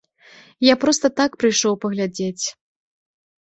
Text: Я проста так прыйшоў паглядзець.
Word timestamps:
Я 0.67 0.75
проста 0.83 1.11
так 1.21 1.37
прыйшоў 1.45 1.73
паглядзець. 1.85 2.45